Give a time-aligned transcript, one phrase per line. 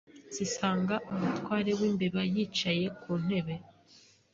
[0.35, 3.55] zisanga umutware w'imbeba yicaye ku ntebe